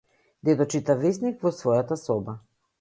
Дедо 0.47 0.67
чита 0.75 0.95
весник 1.03 1.47
во 1.49 1.53
својата 1.61 2.01
соба. 2.07 2.39